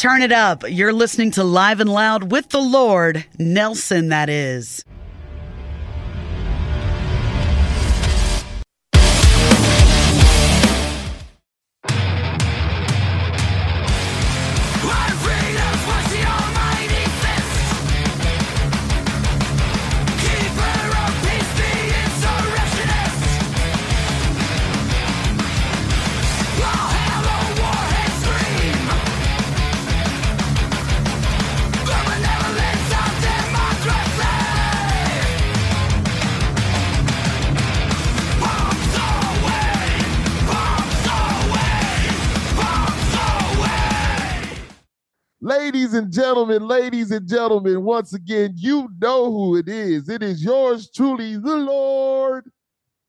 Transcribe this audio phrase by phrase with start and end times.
[0.00, 0.64] Turn it up.
[0.66, 4.82] You're listening to Live and Loud with the Lord, Nelson, that is.
[46.10, 50.08] Gentlemen, ladies and gentlemen, once again, you know who it is.
[50.08, 52.50] It is yours truly, the Lord.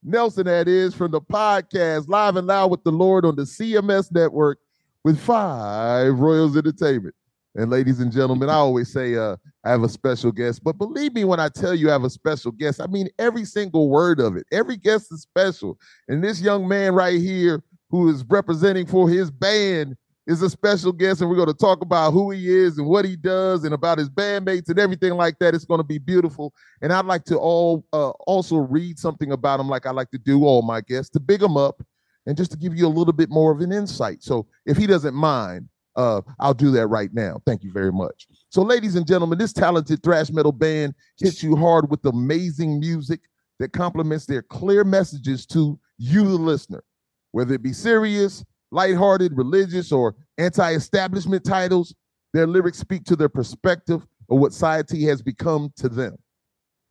[0.04, 4.12] Nelson, that is, from the podcast Live and Loud with the Lord on the CMS
[4.12, 4.60] network
[5.04, 7.16] with Five Royals Entertainment.
[7.55, 11.13] And ladies and gentlemen, I always say uh, I have a special guest, but believe
[11.13, 14.20] me when I tell you I have a special guest, I mean every single word
[14.21, 14.46] of it.
[14.52, 15.77] Every guest is special.
[16.08, 20.91] And this young man right here, who is representing for his band, is a special
[20.91, 23.74] guest, and we're going to talk about who he is and what he does, and
[23.74, 25.55] about his bandmates and everything like that.
[25.55, 26.54] It's going to be beautiful.
[26.82, 30.18] And I'd like to all uh, also read something about him, like I like to
[30.18, 31.84] do all my guests, to big him up,
[32.26, 34.24] and just to give you a little bit more of an insight.
[34.24, 37.42] So if he doesn't mind, uh, I'll do that right now.
[37.46, 38.27] Thank you very much.
[38.49, 43.22] So, ladies and gentlemen, this talented thrash metal band hits you hard with amazing music
[43.60, 46.84] that complements their clear messages to you, the listener,
[47.32, 51.94] whether it be serious lighthearted, religious, or anti establishment titles,
[52.34, 56.16] their lyrics speak to their perspective of what society has become to them.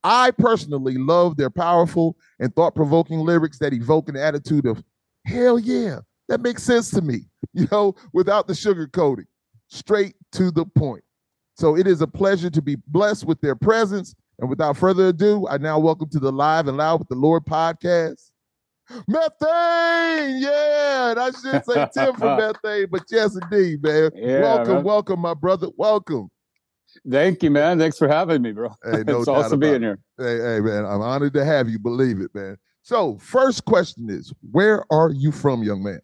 [0.03, 4.83] I personally love their powerful and thought provoking lyrics that evoke an attitude of,
[5.25, 9.25] hell yeah, that makes sense to me, you know, without the sugarcoating,
[9.67, 11.03] straight to the point.
[11.55, 14.15] So it is a pleasure to be blessed with their presence.
[14.39, 17.45] And without further ado, I now welcome to the Live and Loud with the Lord
[17.45, 18.30] podcast,
[19.07, 21.13] Methane, yeah.
[21.17, 24.11] I should say Tim from Methane, but yes, indeed, man.
[24.15, 24.83] Yeah, welcome, man.
[24.83, 25.67] welcome, my brother.
[25.77, 26.29] Welcome.
[27.09, 27.79] Thank you, man.
[27.79, 28.69] Thanks for having me, bro.
[28.83, 29.99] Hey, no it's awesome being here.
[30.17, 30.85] Hey, hey, man.
[30.85, 31.79] I'm honored to have you.
[31.79, 32.57] Believe it, man.
[32.83, 36.01] So, first question is, where are you from, young man?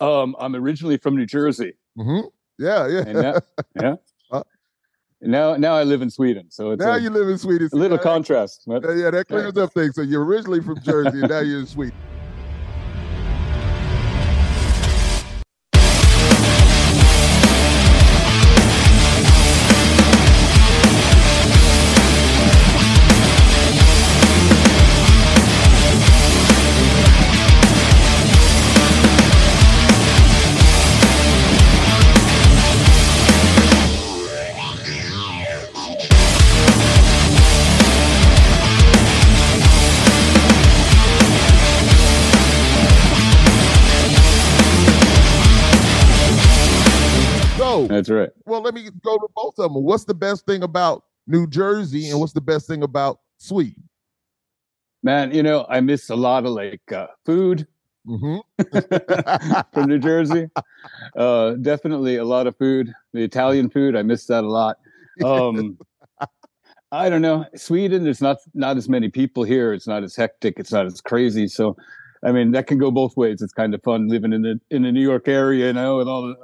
[0.00, 1.74] Um, I'm originally from New Jersey.
[1.98, 2.26] Mm-hmm.
[2.58, 3.40] Yeah, yeah, now,
[3.80, 3.94] yeah.
[5.22, 6.50] Now, now I live in Sweden.
[6.50, 7.68] So now a, you live in Sweden.
[7.72, 8.62] A little contrast.
[8.66, 9.64] But, yeah, that clears yeah.
[9.64, 9.94] up things.
[9.94, 11.94] So you're originally from Jersey, and now you're in Sweden.
[48.10, 48.30] That's right.
[48.44, 49.84] Well, let me go to both of them.
[49.84, 53.88] What's the best thing about New Jersey, and what's the best thing about Sweden?
[55.04, 57.68] Man, you know, I miss a lot of like uh, food
[58.06, 59.60] mm-hmm.
[59.72, 60.48] from New Jersey.
[61.16, 62.92] Uh, definitely a lot of food.
[63.12, 64.76] The Italian food, I miss that a lot.
[65.24, 65.76] Um,
[66.92, 67.44] I don't know.
[67.54, 69.74] Sweden, there's not not as many people here.
[69.74, 70.58] It's not as hectic.
[70.58, 71.46] It's not as crazy.
[71.46, 71.76] So,
[72.24, 73.42] I mean, that can go both ways.
[73.42, 76.08] It's kind of fun living in the in the New York area, you know, with
[76.08, 76.36] all the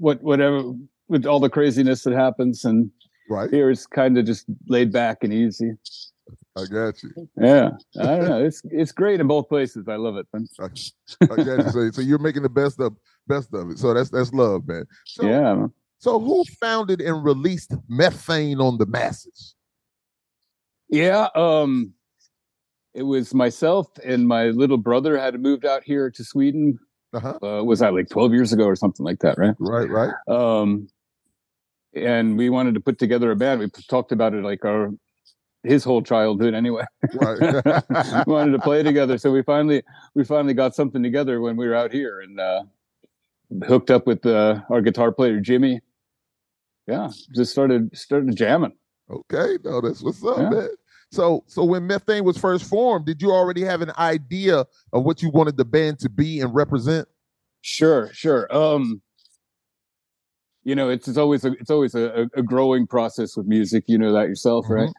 [0.00, 0.74] what whatever
[1.10, 2.90] with all the craziness that happens and
[3.28, 5.72] right here it's kind of just laid back and easy
[6.56, 10.16] i got you yeah i don't know it's it's great in both places i love
[10.16, 10.26] it.
[10.32, 10.66] I,
[11.24, 14.10] I got you so, so you're making the best of best of it so that's
[14.10, 15.72] that's love man so, yeah man.
[15.98, 19.56] so who founded and released methane on the masses
[20.88, 21.92] yeah um
[22.94, 26.78] it was myself and my little brother had moved out here to sweden
[27.12, 27.38] uh-huh.
[27.42, 29.54] Uh, was that like 12 years ago or something like that, right?
[29.58, 30.12] Right, right.
[30.28, 30.88] Um,
[31.94, 33.60] and we wanted to put together a band.
[33.60, 34.90] We talked about it like our
[35.62, 36.84] his whole childhood anyway.
[37.14, 37.72] Right.
[38.26, 39.82] wanted to play together, so we finally
[40.14, 42.62] we finally got something together when we were out here and uh,
[43.66, 45.80] hooked up with uh, our guitar player Jimmy.
[46.86, 48.72] Yeah, just started started jamming.
[49.10, 50.50] Okay, no, that's what's up, yeah.
[50.50, 50.68] man.
[51.12, 55.22] So, so when Methane was first formed, did you already have an idea of what
[55.22, 57.08] you wanted the band to be and represent?
[57.62, 58.46] Sure, sure.
[58.54, 59.02] Um,
[60.70, 63.82] you know, it's, it's always a, it's always a, a growing process with music.
[63.88, 64.74] You know that yourself, mm-hmm.
[64.74, 64.92] right?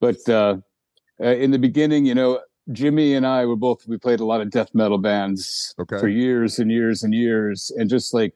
[0.00, 0.56] But uh,
[1.22, 2.40] uh, in the beginning, you know,
[2.72, 5.98] Jimmy and I were both we played a lot of death metal bands okay.
[5.98, 8.34] for years and years and years, and just like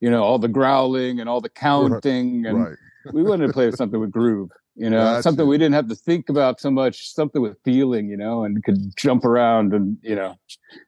[0.00, 2.50] you know, all the growling and all the counting, right.
[2.50, 2.76] and right.
[3.12, 4.50] we wanted to play something with groove.
[4.74, 8.16] You know, something we didn't have to think about so much, something with feeling, you
[8.16, 10.36] know, and could jump around and you know,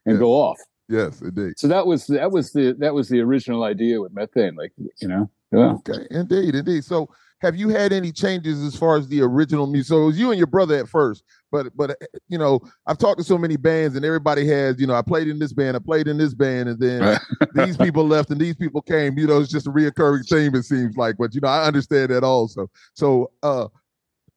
[0.05, 0.19] and yes.
[0.19, 0.59] go off.
[0.93, 1.53] Yes, indeed.
[1.57, 5.07] So that was that was the that was the original idea with methane, like you
[5.07, 5.29] know.
[5.51, 5.73] Yeah.
[5.87, 6.83] Okay, indeed, indeed.
[6.83, 7.09] So
[7.41, 9.89] have you had any changes as far as the original music?
[9.89, 12.99] So it was you and your brother at first, but but eh, you know, I've
[12.99, 15.75] talked to so many bands, and everybody has, you know, I played in this band,
[15.75, 17.19] I played in this band, and then
[17.55, 19.17] these people left and these people came.
[19.17, 20.53] You know, it's just a reoccurring theme.
[20.53, 22.69] It seems like, but you know, I understand that also.
[22.93, 23.67] So, uh,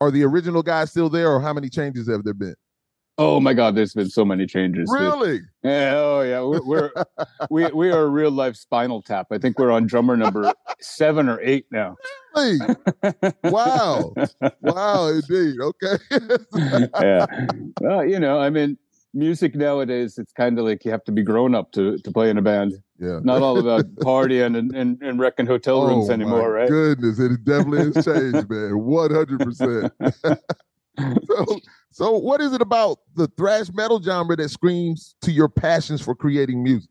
[0.00, 2.56] are the original guys still there, or how many changes have there been?
[3.18, 4.90] Oh my God, there's been so many changes.
[4.92, 5.40] Really?
[5.62, 5.94] Yeah.
[5.96, 6.42] Oh yeah.
[6.42, 7.04] We're, we're
[7.50, 9.28] we we are a real life Spinal Tap.
[9.30, 11.96] I think we're on drummer number seven or eight now.
[12.34, 12.58] Really?
[13.44, 14.12] wow.
[14.60, 15.06] Wow.
[15.08, 15.56] Indeed.
[15.60, 15.96] Okay.
[17.00, 17.26] yeah.
[17.80, 18.76] Well, you know, I mean,
[19.14, 22.28] music nowadays, it's kind of like you have to be grown up to to play
[22.28, 22.74] in a band.
[22.98, 23.20] Yeah.
[23.22, 26.68] Not all about partying and, and, and wrecking hotel oh rooms oh, anymore, right?
[26.68, 28.78] Goodness, it definitely has changed, man.
[28.78, 29.92] One hundred percent.
[30.98, 31.60] So,
[31.96, 36.14] so what is it about the thrash metal genre that screams to your passions for
[36.14, 36.90] creating music?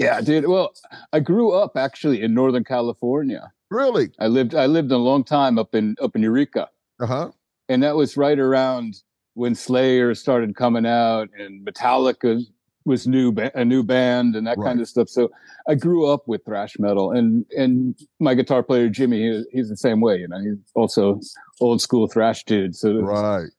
[0.00, 0.48] Yeah, dude.
[0.48, 0.72] Well,
[1.12, 3.52] I grew up actually in Northern California.
[3.70, 4.10] Really?
[4.18, 6.68] I lived I lived a long time up in up in Eureka.
[6.98, 7.30] Uh-huh.
[7.68, 8.96] And that was right around
[9.34, 12.42] when Slayer started coming out and Metallica
[12.84, 14.66] was new a new band and that right.
[14.66, 15.08] kind of stuff.
[15.08, 15.30] So
[15.68, 19.76] I grew up with thrash metal and and my guitar player Jimmy he, he's the
[19.76, 20.40] same way, you know.
[20.40, 21.20] He's also
[21.60, 22.74] old school thrash dude.
[22.74, 23.50] So Right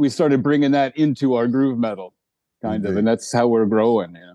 [0.00, 2.14] we started bringing that into our groove metal
[2.62, 2.90] kind indeed.
[2.90, 4.34] of and that's how we're growing you know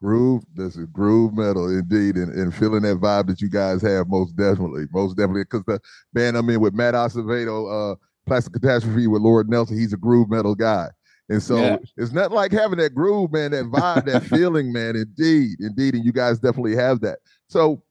[0.00, 4.08] groove this is groove metal indeed and, and feeling that vibe that you guys have
[4.08, 5.78] most definitely most definitely because the
[6.14, 7.94] band i'm in with matt acevedo uh
[8.26, 10.88] plastic catastrophe with lord nelson he's a groove metal guy
[11.28, 11.76] and so yeah.
[11.98, 16.04] it's not like having that groove man that vibe that feeling man indeed indeed and
[16.06, 17.82] you guys definitely have that so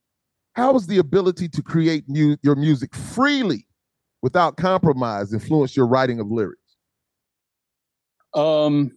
[0.53, 3.67] how is the ability to create mu- your music freely
[4.23, 6.64] without compromise influence your writing of lyrics
[8.35, 8.91] um,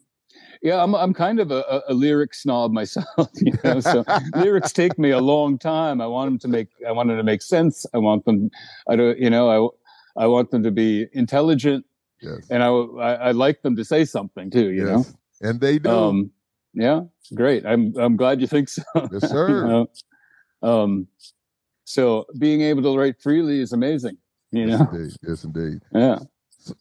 [0.62, 3.06] yeah, I'm I'm kind of a, a lyric snob myself,
[3.36, 3.80] you know.
[3.80, 4.04] So
[4.34, 6.00] lyrics take me a long time.
[6.00, 7.86] I want them to make I want them to make sense.
[7.94, 8.50] I want them,
[8.88, 9.72] I don't, you know,
[10.16, 11.84] I I want them to be intelligent,
[12.20, 12.46] yes.
[12.50, 14.88] and I, I, I like them to say something too, you yes.
[14.88, 15.48] know.
[15.48, 15.90] And they do.
[15.90, 16.30] Um,
[16.74, 17.02] yeah,
[17.34, 17.64] great.
[17.64, 18.82] I'm I'm glad you think so.
[19.12, 19.48] Yes, sir.
[19.62, 19.90] you know?
[20.62, 21.06] Um,
[21.84, 24.16] so being able to write freely is amazing.
[24.50, 24.88] You yes, know.
[24.92, 25.16] Indeed.
[25.26, 25.82] Yes, indeed.
[25.94, 26.18] Yeah.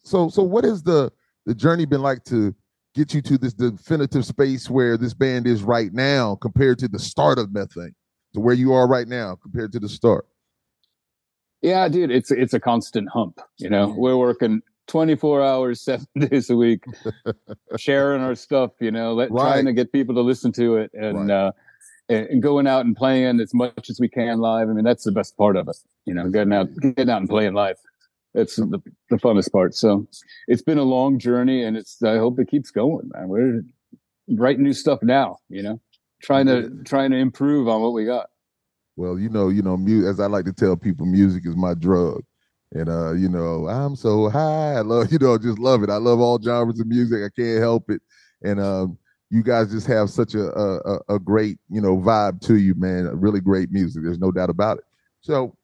[0.02, 1.12] So so what is the
[1.48, 2.54] the journey been like to
[2.94, 6.98] get you to this definitive space where this band is right now compared to the
[6.98, 7.94] start of Methane,
[8.34, 10.26] to where you are right now compared to the start?
[11.62, 13.40] Yeah, dude, it's it's a constant hump.
[13.56, 16.84] You know, we're working 24 hours, seven days a week,
[17.78, 18.72] sharing our stuff.
[18.78, 19.40] You know, let, right.
[19.40, 21.28] trying to get people to listen to it and.
[21.28, 21.34] Right.
[21.34, 21.52] uh
[22.10, 24.70] and going out and playing as much as we can live.
[24.70, 25.76] I mean, that's the best part of it.
[26.06, 27.76] You know, getting out, getting out and playing live.
[28.38, 28.80] It's the,
[29.10, 29.74] the funnest part.
[29.74, 30.06] So
[30.46, 33.28] it's been a long journey and it's, I hope it keeps going, man.
[33.28, 33.62] We're
[34.28, 35.80] writing new stuff now, you know,
[36.22, 38.28] trying to, trying to improve on what we got.
[38.96, 41.74] Well, you know, you know, mu- as I like to tell people, music is my
[41.74, 42.22] drug.
[42.72, 44.74] And uh, you know, I'm so high.
[44.74, 45.90] I love, you know, just love it.
[45.90, 47.20] I love all genres of music.
[47.24, 48.02] I can't help it.
[48.42, 48.98] And um,
[49.30, 53.08] you guys just have such a, a a great, you know, vibe to you, man.
[53.18, 54.02] Really great music.
[54.02, 54.84] There's no doubt about it.
[55.20, 55.56] So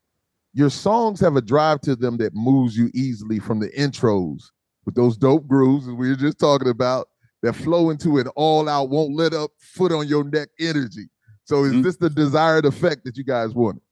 [0.55, 4.41] your songs have a drive to them that moves you easily from the intros
[4.87, 7.09] with those dope grooves as we were just talking about
[7.43, 11.09] that flow into an all out, won't let up, foot on your neck energy.
[11.45, 11.83] So is mm-hmm.
[11.83, 13.83] this the desired effect that you guys want?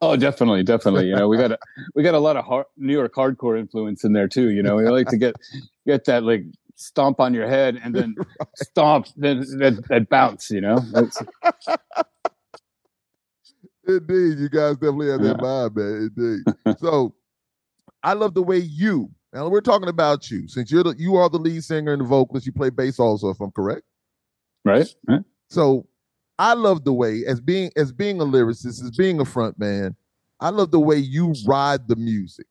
[0.00, 1.08] Oh, definitely, definitely.
[1.08, 1.58] You know, we got a
[1.94, 4.50] we got a lot of hard, New York hardcore influence in there too.
[4.50, 5.34] You know, we like to get
[5.86, 6.44] get that like
[6.76, 8.48] stomp on your head and then right.
[8.56, 10.50] stomp, then that, that bounce.
[10.50, 10.78] You know,
[13.86, 16.10] Indeed, you guys definitely have that vibe, man.
[16.16, 16.78] Indeed.
[16.78, 17.14] so,
[18.02, 19.10] I love the way you.
[19.32, 22.06] Now we're talking about you, since you're the you are the lead singer and the
[22.06, 22.46] vocalist.
[22.46, 23.82] You play bass also, if I'm correct.
[24.64, 24.88] Right.
[25.08, 25.22] right.
[25.50, 25.86] So,
[26.38, 29.96] I love the way as being as being a lyricist, as being a front man.
[30.40, 32.46] I love the way you ride the music.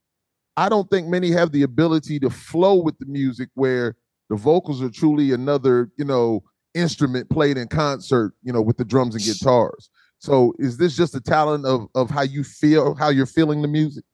[0.55, 3.95] I don't think many have the ability to flow with the music where
[4.29, 8.85] the vocals are truly another, you know, instrument played in concert, you know, with the
[8.85, 9.89] drums and guitars.
[10.23, 13.67] So is this just a talent of of how you feel, how you're feeling the
[13.67, 14.05] music?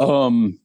[0.00, 0.58] Um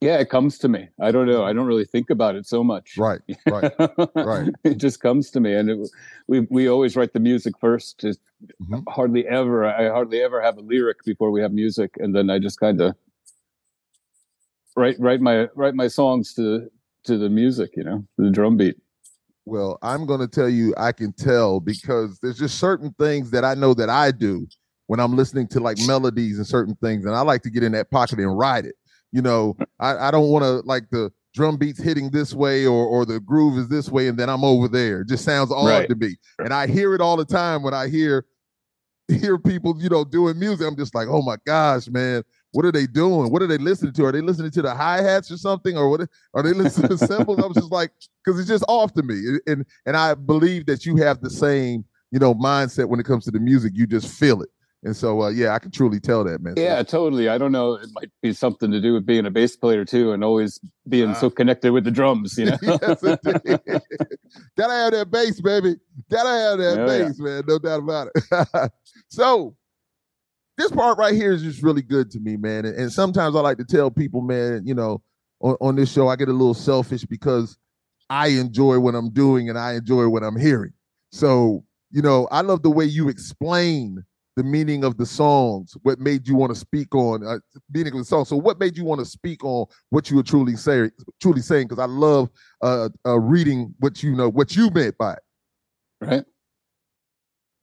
[0.00, 0.88] yeah, it comes to me.
[0.98, 1.44] I don't know.
[1.44, 2.96] I don't really think about it so much.
[2.96, 3.72] Right, right,
[4.14, 4.48] right.
[4.64, 5.90] it just comes to me, and it,
[6.26, 8.00] we we always write the music first.
[8.00, 8.20] Just
[8.62, 8.80] mm-hmm.
[8.88, 9.66] hardly ever.
[9.66, 12.80] I hardly ever have a lyric before we have music, and then I just kind
[12.80, 12.94] of
[14.74, 16.70] write write my write my songs to
[17.04, 17.76] to the music.
[17.76, 18.76] You know, the drum beat.
[19.46, 23.44] Well, I'm going to tell you, I can tell because there's just certain things that
[23.44, 24.46] I know that I do
[24.86, 27.72] when I'm listening to like melodies and certain things, and I like to get in
[27.72, 28.74] that pocket and ride it.
[29.12, 32.86] You know, I, I don't want to like the drum beats hitting this way or
[32.86, 35.02] or the groove is this way, and then I'm over there.
[35.02, 35.88] It just sounds odd right.
[35.88, 38.24] to me, and I hear it all the time when I hear
[39.08, 40.66] hear people, you know, doing music.
[40.66, 42.22] I'm just like, oh my gosh, man,
[42.54, 43.30] what are they doing?
[43.32, 44.04] What are they listening to?
[44.04, 46.08] Are they listening to the hi hats or something, or what?
[46.34, 47.40] Are they listening to the cymbals?
[47.40, 47.90] I was just like,
[48.24, 51.84] because it's just off to me, and and I believe that you have the same,
[52.12, 53.72] you know, mindset when it comes to the music.
[53.74, 54.48] You just feel it.
[54.84, 56.54] And so, uh, yeah, I can truly tell that, man.
[56.58, 57.30] Yeah, totally.
[57.30, 57.72] I don't know.
[57.74, 61.10] It might be something to do with being a bass player too, and always being
[61.10, 62.36] uh, so connected with the drums.
[62.36, 65.76] You know, yes, gotta have that bass, baby.
[66.10, 67.24] Gotta have that oh, bass, yeah.
[67.24, 67.42] man.
[67.48, 68.70] No doubt about it.
[69.08, 69.56] so,
[70.56, 72.64] this part right here is just really good to me, man.
[72.64, 75.02] And, and sometimes I like to tell people, man, you know,
[75.40, 77.56] on, on this show, I get a little selfish because
[78.10, 80.72] I enjoy what I'm doing and I enjoy what I'm hearing.
[81.10, 84.04] So, you know, I love the way you explain
[84.36, 87.38] the meaning of the songs, what made you want to speak on uh,
[87.72, 88.24] meaning of the song.
[88.24, 90.90] So, what made you want to speak on what you were truly saying?
[91.20, 92.30] Truly saying, because I love
[92.60, 95.22] uh, uh, reading what you know, what you meant by it.
[96.00, 96.24] Right.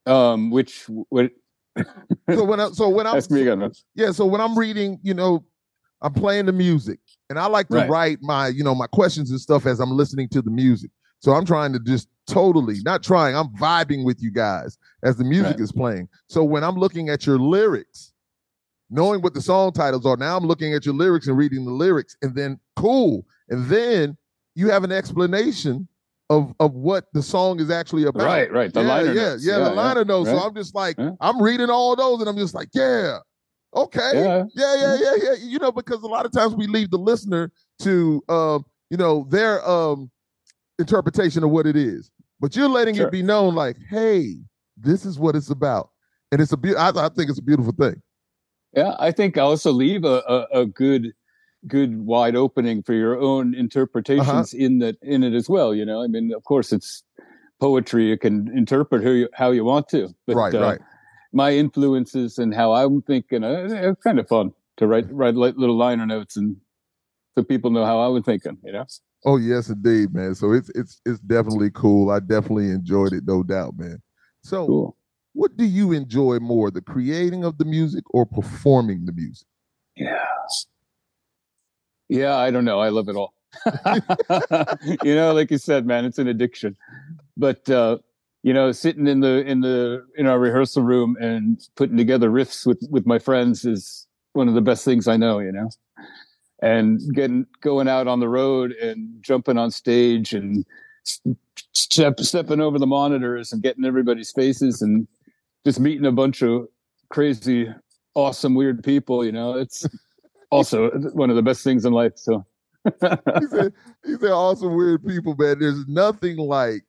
[0.05, 1.31] Um, which what?
[2.29, 3.71] So when I, so when I'm me again.
[3.95, 5.43] Yeah, so when I'm reading, you know,
[6.01, 6.99] I'm playing the music,
[7.29, 7.89] and I like to right.
[7.89, 10.91] write my, you know, my questions and stuff as I'm listening to the music.
[11.19, 15.23] So I'm trying to just totally, not trying, I'm vibing with you guys as the
[15.23, 15.59] music right.
[15.59, 16.09] is playing.
[16.27, 18.13] So when I'm looking at your lyrics,
[18.89, 21.71] knowing what the song titles are, now I'm looking at your lyrics and reading the
[21.71, 23.25] lyrics, and then cool.
[23.49, 24.17] And then
[24.55, 25.87] you have an explanation
[26.31, 28.25] of of what the song is actually about.
[28.25, 28.73] Right, right.
[28.73, 29.45] The yeah, liner yeah, notes.
[29.45, 30.29] yeah, yeah, the liner yeah, notes.
[30.29, 30.39] Right.
[30.39, 33.17] So I'm just like, I'm reading all those, and I'm just like, yeah,
[33.75, 34.43] okay, yeah.
[34.55, 35.33] yeah, yeah, yeah, yeah.
[35.41, 39.27] You know, because a lot of times we leave the listener to, um, you know,
[39.29, 40.09] their um
[40.79, 42.09] interpretation of what it is.
[42.39, 43.07] But you're letting sure.
[43.07, 44.37] it be known, like, hey,
[44.77, 45.89] this is what it's about,
[46.31, 48.01] and it's a be- I, I think it's a beautiful thing.
[48.73, 51.11] Yeah, I think I also leave a, a, a good
[51.67, 54.65] good wide opening for your own interpretations uh-huh.
[54.65, 55.73] in that in it as well.
[55.73, 57.03] You know, I mean, of course, it's
[57.59, 60.09] poetry; you can interpret who you, how you want to.
[60.27, 60.79] But, right, uh, right.
[61.33, 65.77] My influences and how I'm thinking, uh, it's kind of fun to write write little
[65.77, 66.57] liner notes and
[67.35, 68.57] so people know how I was thinking.
[68.63, 68.85] You know.
[69.25, 70.35] Oh yes, indeed, man.
[70.35, 72.09] So it's it's it's definitely cool.
[72.09, 74.01] I definitely enjoyed it, no doubt, man.
[74.43, 74.97] So, cool.
[75.33, 79.47] what do you enjoy more, the creating of the music or performing the music?
[79.95, 80.25] Yeah,
[82.19, 82.37] yeah.
[82.37, 82.79] I don't know.
[82.79, 83.33] I love it all.
[85.03, 86.77] you know, like you said, man, it's an addiction.
[87.37, 87.97] But uh,
[88.43, 92.65] you know, sitting in the in the in our rehearsal room and putting together riffs
[92.65, 95.39] with with my friends is one of the best things I know.
[95.39, 95.69] You know
[96.61, 100.65] and getting going out on the road and jumping on stage and
[101.73, 105.07] step, stepping over the monitors and getting everybody's faces and
[105.65, 106.67] just meeting a bunch of
[107.09, 107.67] crazy
[108.13, 109.85] awesome weird people you know it's
[110.51, 112.45] also one of the best things in life so
[112.83, 116.83] these, are, these are awesome weird people man there's nothing like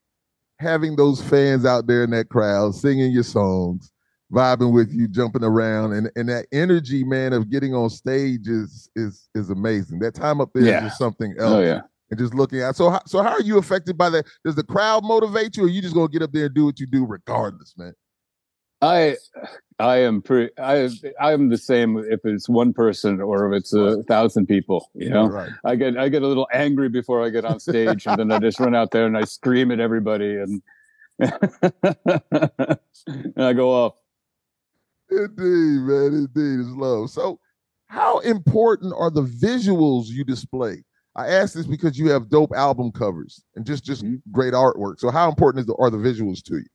[0.59, 3.93] having those fans out there in that crowd singing your songs
[4.33, 8.89] vibing with you, jumping around, and and that energy, man, of getting on stage is
[8.97, 9.99] is is amazing.
[9.99, 10.87] That time up there yeah.
[10.87, 11.53] is something oh, else.
[11.55, 11.81] Oh yeah.
[12.11, 14.27] And just looking at so how, so how are you affected by that?
[14.45, 16.81] Does the crowd motivate you, or you just gonna get up there and do what
[16.81, 17.95] you do regardless, man?
[18.83, 19.17] I
[19.79, 23.73] I am pretty I I am the same if it's one person or if it's
[23.73, 24.91] a thousand people.
[24.95, 25.51] You know, right.
[25.65, 28.41] I get I get a little angry before I get on stage, and then I
[28.41, 30.63] just run out there and I scream at everybody, and,
[31.21, 31.31] and
[33.37, 33.95] I go off.
[35.11, 36.29] Indeed, man.
[36.35, 37.11] Indeed, it's love.
[37.11, 37.39] So,
[37.87, 40.83] how important are the visuals you display?
[41.15, 44.17] I ask this because you have dope album covers and just just mm-hmm.
[44.33, 44.99] great artwork.
[44.99, 46.67] So, how important is the, are the visuals to you?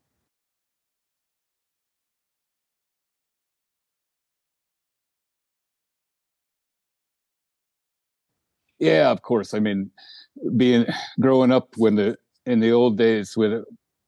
[8.79, 9.53] Yeah, of course.
[9.53, 9.91] I mean,
[10.55, 10.85] being
[11.19, 13.63] growing up when the in the old days with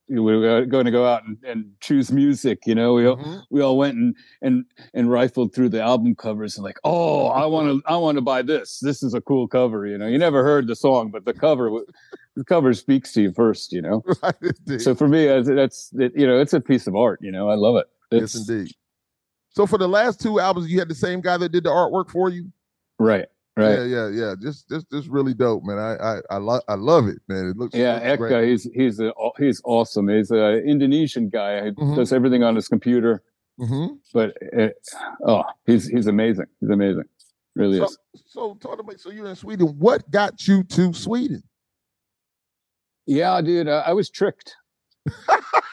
[0.09, 3.37] we were going to go out and, and choose music you know we all mm-hmm.
[3.51, 7.45] we all went and and and rifled through the album covers and like oh i
[7.45, 8.79] want to i want to buy this.
[8.79, 10.07] This is a cool cover you know?
[10.07, 11.69] You never heard the song but the cover
[12.35, 14.03] the cover speaks to you first you know?
[14.23, 17.49] Right, so for me that's it, you know it's a piece of art you know?
[17.49, 17.85] I love it.
[18.11, 18.73] It's, yes indeed.
[19.51, 22.09] So for the last two albums you had the same guy that did the artwork
[22.09, 22.51] for you?
[22.97, 23.79] Right Right.
[23.79, 24.35] Yeah, yeah, yeah.
[24.41, 25.77] Just, just, just really dope, man.
[25.77, 27.47] I, I, I, lo- I love it, man.
[27.47, 27.75] It looks.
[27.75, 30.07] Yeah, looks Eka, he's, he's, a, he's awesome.
[30.07, 31.65] He's an Indonesian guy.
[31.65, 31.95] He mm-hmm.
[31.95, 33.21] does everything on his computer.
[33.59, 33.95] Mm-hmm.
[34.13, 34.75] But it,
[35.25, 36.45] oh, he's, he's amazing.
[36.61, 37.03] He's amazing.
[37.55, 37.97] Really so, is.
[38.27, 38.99] So, talk about.
[38.99, 39.67] So you're in Sweden.
[39.79, 41.43] What got you to Sweden?
[43.05, 44.55] Yeah, dude, uh, I was tricked.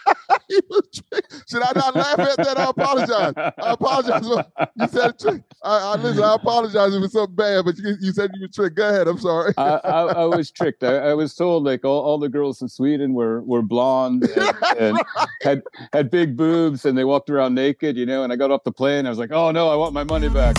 [1.48, 2.58] Should I not laugh at that?
[2.58, 3.32] I apologize.
[3.36, 4.24] I apologize.
[4.76, 5.42] You said trick.
[5.62, 6.22] I, I listen.
[6.22, 8.76] I apologize if it's something bad, but you, you said you were tricked.
[8.76, 9.08] Go ahead.
[9.08, 9.54] I'm sorry.
[9.56, 10.82] I, I, I, was tricked.
[10.82, 14.56] I, I, was told like all, all the girls in Sweden were were blonde and,
[14.78, 15.28] and right.
[15.42, 15.62] had
[15.92, 17.96] had big boobs, and they walked around naked.
[17.96, 18.22] You know.
[18.22, 19.06] And I got off the plane.
[19.06, 20.56] I was like, oh no, I want my money back.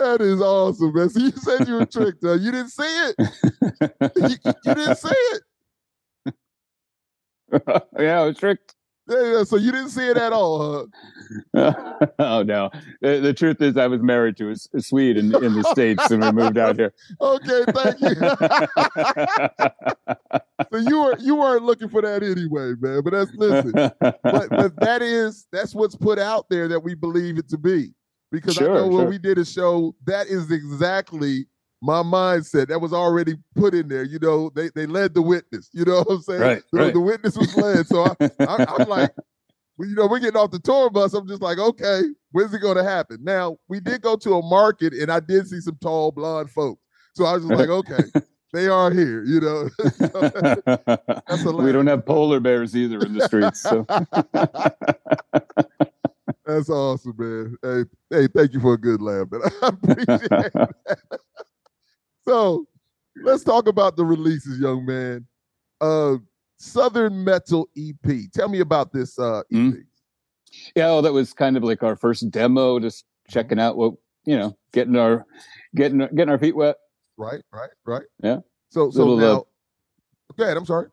[0.00, 1.10] That is awesome, man.
[1.10, 2.32] So you said you were tricked, huh?
[2.34, 3.14] You didn't see it.
[4.16, 5.42] you, you didn't see it.
[7.98, 8.74] yeah, I was tricked.
[9.06, 10.88] Yeah, yeah, so you didn't see it at all,
[11.54, 11.74] huh?
[12.18, 12.70] oh no.
[13.02, 16.10] The, the, truth is, I was married to a, a Swede in, in the states,
[16.10, 16.94] and we moved out here.
[17.20, 18.14] Okay, thank you.
[20.72, 23.02] so you were you weren't looking for that anyway, man.
[23.02, 23.72] But that's listen.
[23.72, 27.92] but, but that is that's what's put out there that we believe it to be.
[28.32, 28.98] Because sure, I know sure.
[28.98, 31.46] when we did a show, that is exactly
[31.82, 34.04] my mindset that was already put in there.
[34.04, 35.68] You know, they they led the witness.
[35.72, 36.40] You know what I'm saying?
[36.40, 36.94] Right, the, right.
[36.94, 37.86] the witness was led.
[37.86, 38.14] So I,
[38.46, 39.12] I, am like,
[39.76, 41.12] well, you know, we're getting off the tour bus.
[41.12, 43.18] I'm just like, okay, when's it going to happen?
[43.22, 46.80] Now we did go to a market, and I did see some tall blonde folks.
[47.14, 48.04] So I was just like, okay.
[48.54, 49.70] They are here, you know.
[51.64, 53.62] we don't have polar bears either in the streets.
[53.62, 53.86] So
[56.54, 57.56] that's awesome, man.
[57.62, 59.40] Hey, hey, thank you for a good laugh, man.
[59.62, 60.74] I appreciate that.
[62.24, 62.66] So
[63.24, 65.26] let's talk about the releases, young man.
[65.80, 66.18] Uh,
[66.56, 68.30] Southern Metal EP.
[68.32, 69.44] Tell me about this uh, EP.
[69.50, 69.80] Mm-hmm.
[70.76, 74.38] Yeah, well, that was kind of like our first demo, just checking out what you
[74.38, 75.26] know, getting our
[75.74, 76.76] getting getting our feet wet.
[77.16, 78.04] Right, right, right.
[78.22, 78.38] Yeah.
[78.70, 80.56] So so little, now, uh, go ahead.
[80.56, 80.88] I'm sorry.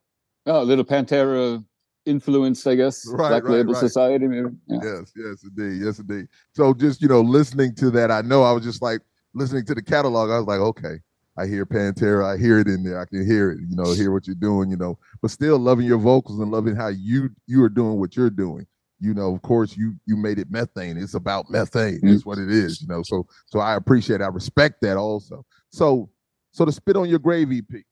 [0.48, 1.64] Oh, little Pantera
[2.10, 3.06] influence, I guess.
[3.08, 3.80] Right, Black right, Label right.
[3.80, 4.50] Society, maybe.
[4.68, 4.80] Yeah.
[4.84, 6.28] Yes, yes, indeed, yes, indeed.
[6.54, 9.02] So just you know, listening to that, I know I was just like
[9.34, 10.30] listening to the catalog.
[10.30, 10.96] I was like, okay,
[11.38, 14.12] I hear Pantera, I hear it in there, I can hear it, you know, hear
[14.12, 17.64] what you're doing, you know, but still loving your vocals and loving how you you
[17.64, 18.66] are doing what you're doing.
[19.02, 20.98] You know, of course, you you made it methane.
[20.98, 21.96] It's about methane.
[21.96, 22.10] Mm-hmm.
[22.10, 23.04] It's what it is, you know.
[23.04, 25.46] So so I appreciate, I respect that also.
[25.70, 26.10] So
[26.52, 27.84] so to spit on your grave EP.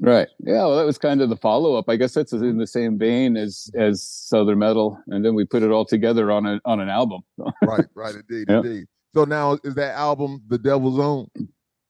[0.00, 0.28] Right.
[0.38, 0.64] Yeah.
[0.64, 1.88] Well, that was kind of the follow up.
[1.88, 5.62] I guess that's in the same vein as as Southern Metal, and then we put
[5.62, 7.20] it all together on a on an album.
[7.62, 7.84] right.
[7.94, 8.14] Right.
[8.14, 8.46] Indeed.
[8.48, 8.64] Yep.
[8.64, 8.86] Indeed.
[9.14, 11.28] So now is that album The Devil's Own?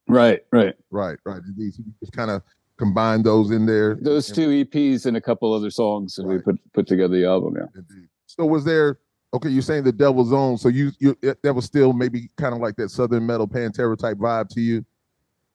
[0.09, 1.41] Right, right, right, right.
[1.47, 1.75] Indeed.
[1.75, 2.43] So just kind of
[2.79, 3.97] combine those in there.
[4.01, 6.37] Those two EPs and a couple other songs, and right.
[6.37, 7.55] we put put together the album.
[7.57, 7.67] Yeah.
[7.75, 8.09] Indeed.
[8.27, 8.99] So was there?
[9.33, 10.59] Okay, you're saying the Devil's Own.
[10.59, 14.19] So you you that was still maybe kind of like that Southern metal Pantera type
[14.19, 14.85] vibe to you.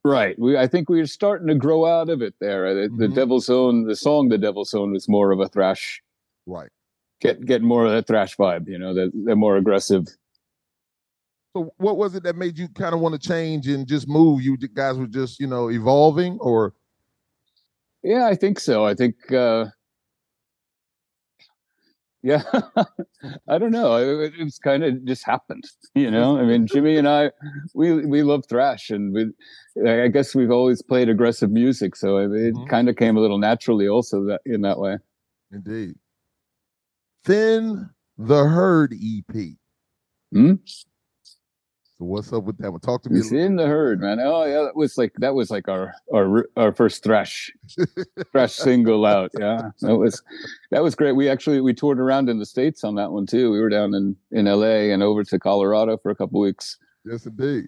[0.06, 0.38] Right.
[0.38, 2.74] We I think we are starting to grow out of it there.
[2.74, 2.98] The, mm-hmm.
[2.98, 6.02] the Devil's Own, the song "The Devil's Own" was more of a thrash.
[6.46, 6.70] Right.
[7.22, 8.68] Get get more of that thrash vibe.
[8.68, 10.06] You know, the the more aggressive
[11.56, 14.42] so what was it that made you kind of want to change and just move?
[14.42, 16.74] You guys were just, you know, evolving or
[18.04, 18.86] Yeah, I think so.
[18.86, 19.68] I think uh
[22.26, 22.42] yeah,
[23.48, 23.98] I don't know.
[23.98, 26.40] It, it was kind of just happened, you know.
[26.40, 27.30] I mean, Jimmy and I,
[27.76, 32.32] we we love thrash, and we, I guess we've always played aggressive music, so it,
[32.32, 32.66] it mm-hmm.
[32.66, 34.98] kind of came a little naturally, also that in that way.
[35.52, 35.96] Indeed.
[37.26, 39.36] Thin the Herd EP.
[40.34, 40.56] Hmm?
[41.98, 42.82] So what's up with that one?
[42.82, 43.20] Talk to me.
[43.20, 44.20] It's in the herd, man.
[44.22, 47.54] Oh yeah, that was like that was like our our our first thrash
[48.34, 49.32] thrash single out.
[49.40, 50.22] Yeah, that was
[50.72, 51.14] that was great.
[51.14, 53.50] We actually we toured around in the states on that one too.
[53.50, 54.92] We were down in in L.A.
[54.92, 56.78] and over to Colorado for a couple weeks.
[57.06, 57.66] Yes, indeed.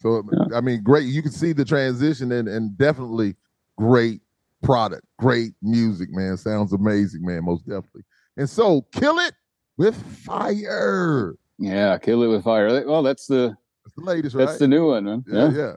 [0.00, 0.54] So yeah.
[0.54, 1.04] I mean, great.
[1.06, 3.36] You can see the transition and and definitely
[3.78, 4.20] great
[4.62, 6.36] product, great music, man.
[6.36, 7.44] Sounds amazing, man.
[7.46, 8.02] Most definitely.
[8.36, 9.32] And so, kill it
[9.78, 11.36] with fire.
[11.58, 12.86] Yeah, kill it with fire.
[12.86, 14.46] Well, that's the that's the latest, right?
[14.46, 15.24] That's the new one, man.
[15.26, 15.56] Yeah, yeah.
[15.56, 15.72] yeah.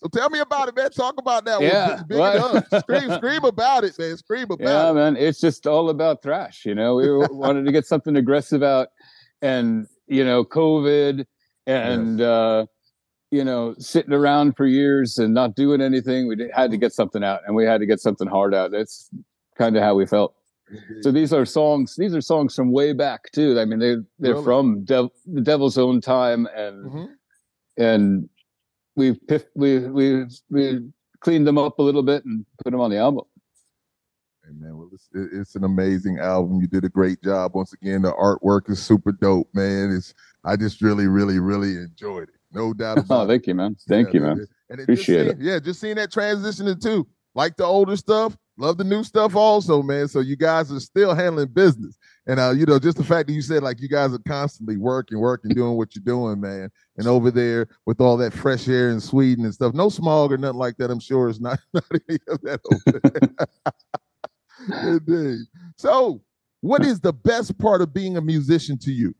[0.00, 0.90] So tell me about it, man.
[0.90, 1.60] Talk about that.
[1.60, 4.16] Yeah, big well, scream, scream about it, man.
[4.16, 4.94] Scream about yeah, it.
[4.94, 5.16] man.
[5.16, 6.64] It's just all about thrash.
[6.64, 8.88] You know, we wanted to get something aggressive out,
[9.42, 11.26] and you know, COVID,
[11.66, 12.26] and yes.
[12.26, 12.66] uh,
[13.32, 16.28] you know, sitting around for years and not doing anything.
[16.28, 18.70] We had to get something out, and we had to get something hard out.
[18.70, 19.10] That's
[19.56, 20.34] kind of how we felt.
[21.00, 21.96] So these are songs.
[21.96, 23.58] These are songs from way back too.
[23.58, 24.44] I mean, they they're really?
[24.44, 27.04] from Dev, the Devil's Own time, and mm-hmm.
[27.78, 28.28] And
[28.96, 29.18] we've
[29.54, 30.80] we we we
[31.20, 33.24] cleaned them up a little bit and put them on the album.
[34.44, 36.60] Hey man, well, it's, it's an amazing album.
[36.60, 37.54] You did a great job.
[37.54, 39.90] Once again, the artwork is super dope, man.
[39.92, 40.14] It's
[40.44, 42.34] I just really, really, really enjoyed it.
[42.52, 43.76] No doubt oh, about oh, thank you, man.
[43.88, 44.46] Thank yeah, you, man.
[44.70, 45.40] And Appreciate seeing, it.
[45.40, 47.06] Yeah, just seeing that transition too.
[47.34, 50.08] Like the older stuff, love the new stuff also, man.
[50.08, 51.96] So you guys are still handling business.
[52.26, 54.76] And uh, you know, just the fact that you said like you guys are constantly
[54.76, 56.70] working, working, doing what you're doing, man.
[56.96, 60.36] And over there with all that fresh air in Sweden and stuff, no smog or
[60.36, 60.90] nothing like that.
[60.90, 63.00] I'm sure it's not, not any of that over
[64.98, 65.46] Indeed.
[65.76, 66.20] So,
[66.60, 69.14] what is the best part of being a musician to you?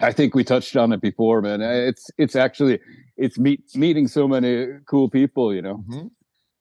[0.00, 1.62] I think we touched on it before, man.
[1.62, 2.80] It's it's actually
[3.16, 5.84] it's meet meeting so many cool people, you know.
[5.88, 6.06] Mm-hmm.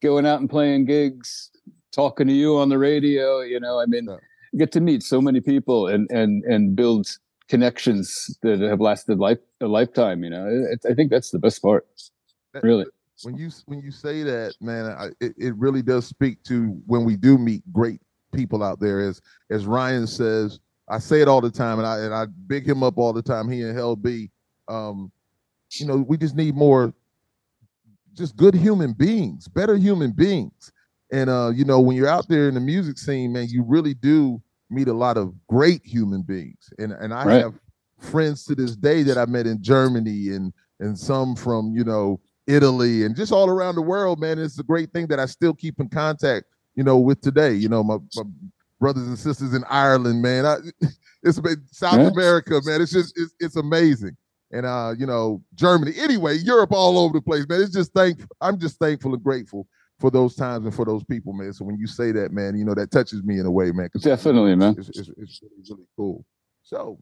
[0.04, 1.50] Going out and playing gigs,
[1.94, 3.40] talking to you on the radio.
[3.40, 4.18] You know, I mean, yeah.
[4.58, 7.08] get to meet so many people and and and build
[7.48, 10.24] connections that have lasted life a lifetime.
[10.24, 11.88] You know, it, I think that's the best part.
[12.62, 12.86] Really.
[13.24, 17.06] When you when you say that, man, I, it, it really does speak to when
[17.06, 18.02] we do meet great
[18.34, 19.00] people out there.
[19.00, 22.68] As as Ryan says, I say it all the time, and I and I big
[22.68, 23.50] him up all the time.
[23.50, 24.30] He and Hell B.
[24.68, 25.12] Um,
[25.72, 26.94] you know, we just need more,
[28.14, 30.72] just good human beings, better human beings.
[31.12, 33.94] And uh, you know, when you're out there in the music scene, man, you really
[33.94, 36.72] do meet a lot of great human beings.
[36.80, 37.42] And and I right.
[37.42, 37.54] have
[38.00, 42.20] friends to this day that I met in Germany and and some from, you know,
[42.48, 44.40] Italy and just all around the world, man.
[44.40, 46.46] It's a great thing that I still keep in contact,
[46.76, 47.54] you know, with today.
[47.54, 48.24] You know, my, my
[48.80, 50.46] brothers and sisters in Ireland, man.
[50.46, 50.58] I,
[51.24, 51.40] it's
[51.72, 52.08] South yeah.
[52.08, 52.82] America, man.
[52.82, 54.18] It's just it's, it's amazing.
[54.54, 55.94] And uh, you know, Germany.
[55.98, 57.62] Anyway, Europe all over the place, man.
[57.62, 59.68] It's just thank I'm just thankful and grateful
[60.00, 61.54] for those times and for those people, man.
[61.54, 63.90] So when you say that, man, you know that touches me in a way, man.
[64.00, 64.76] Definitely, man.
[64.78, 66.24] It's, it's, it's, really, really cool.
[66.62, 67.00] So,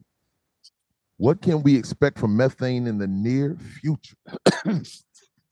[1.17, 4.15] what can we expect from methane in the near future?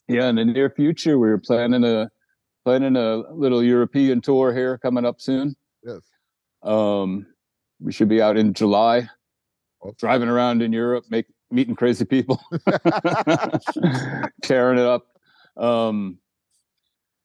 [0.07, 2.09] yeah, in the near future, we're planning a
[2.63, 5.55] planning a little European tour here coming up soon.
[5.83, 6.01] Yes.
[6.63, 7.25] Um,
[7.81, 9.09] we should be out in July,
[9.97, 12.41] driving around in Europe, make meeting crazy people,
[14.43, 15.07] tearing it up.
[15.57, 16.19] Um,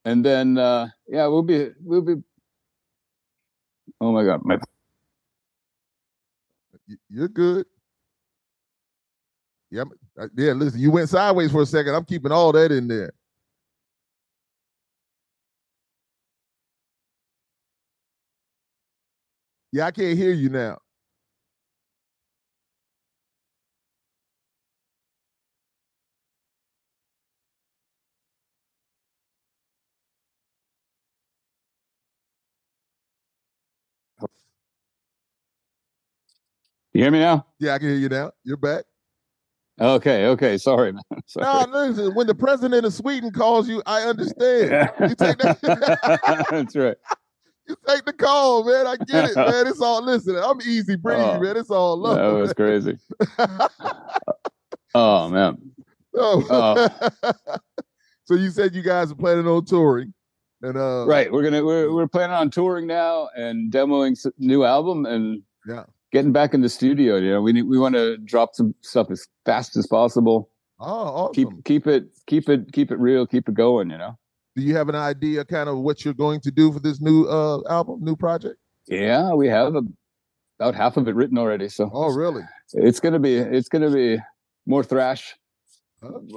[0.05, 2.15] and then uh, yeah, we'll be we'll be.
[4.01, 4.59] Oh my god, my.
[7.09, 7.67] You're good.
[9.71, 9.85] Yeah,
[10.37, 10.53] yeah.
[10.53, 11.95] Listen, you went sideways for a second.
[11.95, 13.13] I'm keeping all that in there.
[19.73, 20.79] Yeah, I can't hear you now.
[36.95, 37.45] You hear me now?
[37.59, 38.31] Yeah, I can hear you now.
[38.45, 38.85] You're back.
[39.81, 40.57] Okay, okay.
[40.57, 41.03] Sorry, man.
[41.27, 41.45] Sorry.
[41.45, 44.91] No, listen, when the president of Sweden calls you, I understand.
[45.01, 45.59] You take that.
[46.51, 46.97] That's right.
[47.67, 48.87] You take the call, man.
[48.87, 49.67] I get it, man.
[49.67, 50.37] It's all listen.
[50.37, 51.57] I'm easy breezy, oh, man.
[51.57, 52.17] It's all love.
[52.17, 52.97] That was crazy.
[54.95, 55.59] oh man.
[56.15, 56.47] Oh.
[56.49, 57.33] oh.
[58.25, 60.15] so you said you guys are planning on touring.
[60.63, 61.33] And uh Right.
[61.33, 66.33] We're gonna we're we're planning on touring now and demoing new album and yeah getting
[66.33, 67.17] back in the studio.
[67.17, 70.49] You know, we we want to drop some stuff as fast as possible.
[70.81, 71.35] Oh, awesome.
[71.35, 73.27] Keep keep it keep it keep it real.
[73.27, 73.91] Keep it going.
[73.91, 74.19] You know.
[74.57, 77.25] Do you have an idea, kind of, what you're going to do for this new
[77.25, 78.57] uh album, new project?
[78.87, 79.83] Yeah, we have a,
[80.61, 81.69] about half of it written already.
[81.69, 81.91] So.
[81.93, 82.45] Oh, really?
[82.73, 84.19] It's gonna be it's gonna be
[84.67, 85.35] more thrash.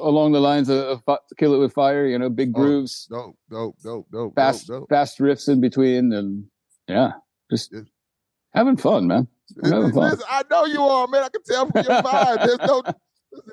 [0.02, 3.36] Along the lines of, of, "Kill It with Fire," you know, big oh, grooves, dope,
[3.52, 4.88] dope, dope, dope, fast, dope.
[4.88, 6.46] fast riffs in between, and
[6.88, 7.12] yeah,
[7.52, 7.76] just
[8.58, 9.28] having fun, man.
[9.56, 11.24] Listen, I know you are, man.
[11.24, 12.46] I can tell from your vibe.
[12.46, 12.84] There's no,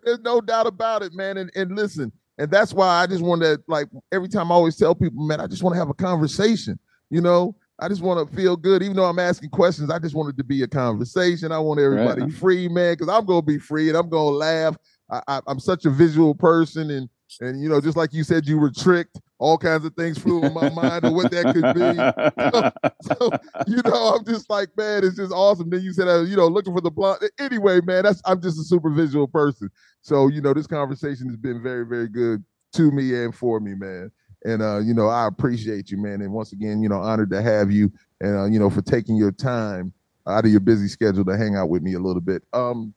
[0.02, 1.36] there's no doubt about it, man.
[1.36, 4.76] And and listen, and that's why I just want to like every time I always
[4.76, 6.78] tell people, man, I just want to have a conversation.
[7.10, 9.90] You know, I just want to feel good, even though I'm asking questions.
[9.90, 11.52] I just want it to be a conversation.
[11.52, 12.32] I want everybody right.
[12.32, 14.76] free, man, because I'm gonna be free and I'm gonna laugh.
[15.10, 17.08] I, am such a visual person, and
[17.40, 19.20] And you know, just like you said, you were tricked.
[19.38, 23.10] All kinds of things flew in my mind of what that could be.
[23.10, 23.30] So, so,
[23.66, 25.68] you know, I'm just like, man, it's just awesome.
[25.68, 27.20] Then you said, uh, you know, looking for the blonde.
[27.38, 29.70] Anyway, man, that's I'm just a super visual person.
[30.02, 33.74] So you know, this conversation has been very, very good to me and for me,
[33.74, 34.10] man.
[34.44, 36.20] And uh, you know, I appreciate you, man.
[36.20, 39.16] And once again, you know, honored to have you, and uh, you know, for taking
[39.16, 39.92] your time
[40.26, 42.42] out of your busy schedule to hang out with me a little bit.
[42.52, 42.94] Um,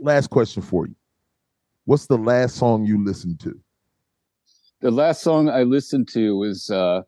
[0.00, 0.94] last question for you
[1.86, 3.60] What's the last song you listened to?
[4.80, 7.02] The last song I listened to was uh,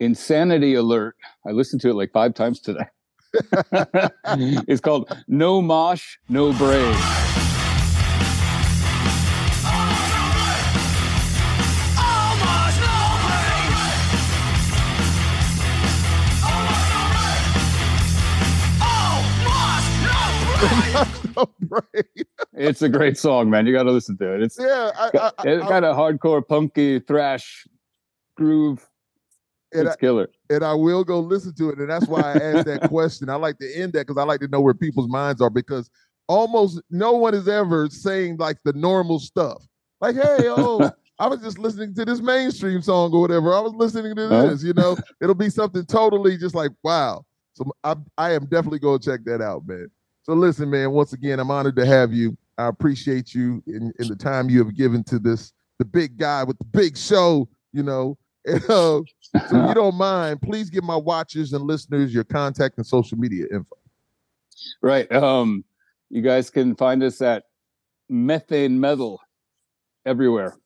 [0.00, 1.16] Insanity Alert.
[1.46, 2.84] I listened to it like five times today.
[4.68, 7.29] it's called No Mosh, No Brave.
[22.54, 23.66] It's a great song, man.
[23.66, 24.42] You got to listen to it.
[24.42, 27.66] It's yeah, I, I, it's kind of hardcore, punky, thrash,
[28.36, 28.86] groove.
[29.72, 30.28] It's I, killer.
[30.48, 33.28] And I will go listen to it, and that's why I asked that question.
[33.28, 35.90] I like to end that because I like to know where people's minds are because
[36.28, 39.62] almost no one is ever saying like the normal stuff.
[40.00, 43.54] Like, hey, oh, I was just listening to this mainstream song or whatever.
[43.54, 44.96] I was listening to this, you know.
[45.20, 47.24] It'll be something totally just like, wow.
[47.52, 49.90] So I, I am definitely going to check that out, man.
[50.22, 52.36] So listen, man, once again, I'm honored to have you.
[52.58, 56.44] I appreciate you in, in the time you have given to this, the big guy
[56.44, 58.16] with the big show, you know.
[58.46, 59.02] And, uh,
[59.48, 63.44] so you don't mind, please give my watchers and listeners your contact and social media
[63.52, 63.76] info.
[64.80, 65.12] Right.
[65.12, 65.62] Um,
[66.08, 67.44] you guys can find us at
[68.08, 69.20] Methane Metal
[70.06, 70.56] everywhere.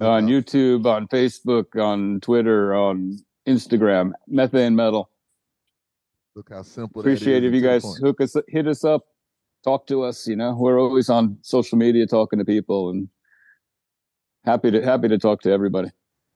[0.00, 5.08] on YouTube, on Facebook, on Twitter, on Instagram, Methane Metal.
[6.34, 7.00] Look how simple.
[7.00, 9.02] Appreciate if you guys hook us, hit us up,
[9.64, 10.26] talk to us.
[10.26, 13.08] You know, we're always on social media talking to people, and
[14.44, 15.90] happy to happy to talk to everybody.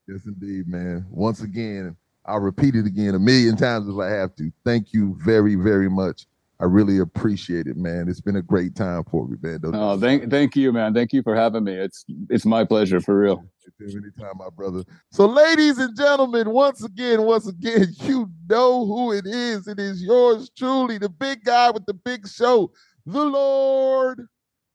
[0.07, 1.05] Yes, indeed, man.
[1.09, 4.51] Once again, I'll repeat it again a million times if I have to.
[4.63, 6.27] Thank you very, very much.
[6.59, 8.09] I really appreciate it, man.
[8.09, 9.61] It's been a great time for me, man.
[9.61, 10.93] Don't oh, thank, thank you, man.
[10.93, 11.73] Thank you for having me.
[11.73, 13.43] It's, it's my pleasure for real.
[13.79, 14.83] Anytime, my brother.
[15.11, 19.67] So, ladies and gentlemen, once again, once again, you know who it is.
[19.67, 22.71] It is yours truly, the big guy with the big show,
[23.05, 24.25] the Lord.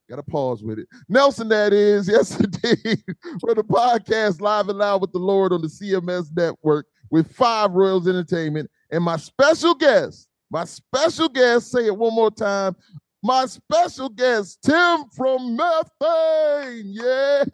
[0.09, 0.89] Got to pause with it.
[1.09, 2.07] Nelson, that is.
[2.13, 3.03] Yes, indeed.
[3.41, 7.73] For the podcast Live and Loud with the Lord on the CMS network with Five
[7.73, 12.77] Royals Entertainment and my special guest, my special guest, say it one more time.
[13.23, 16.93] My special guest, Tim from Methane.
[16.93, 17.45] Yeah.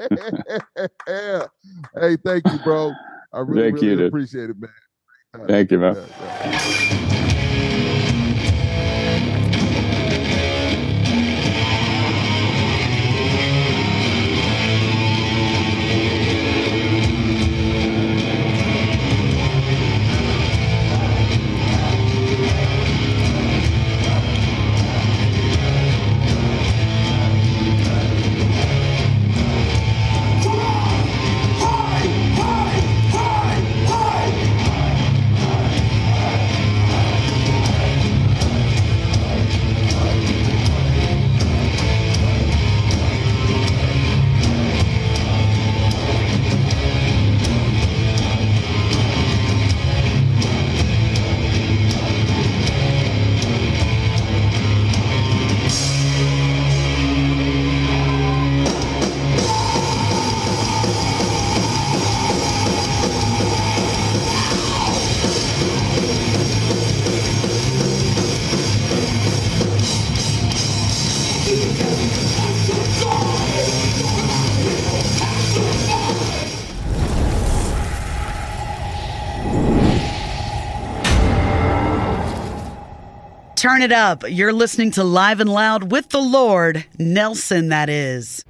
[2.01, 2.93] hey, thank you, bro.
[3.33, 5.47] I really, thank really you, appreciate it, man.
[5.47, 5.95] Thank you, man.
[5.95, 6.07] Yeah,
[6.45, 7.28] yeah.
[83.79, 84.25] Turn it up.
[84.29, 88.45] You're listening to Live and Loud with the Lord, Nelson, that is.